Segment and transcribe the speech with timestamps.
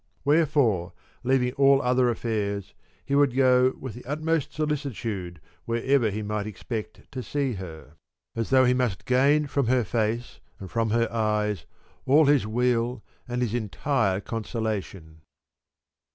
[0.25, 2.73] Wherefore leaving all other affairs,
[3.05, 7.93] he would go with the utmost solicitude wherever he might expect to see her,
[8.35, 11.67] as though he must gain from her face and from her eyes
[12.07, 15.21] all his weal and his entire consolation.